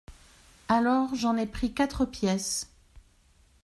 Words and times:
Alors, 0.67 1.13
j’en 1.13 1.37
ai 1.37 1.45
pris 1.45 1.75
quatre 1.75 2.05
pièces… 2.05 2.71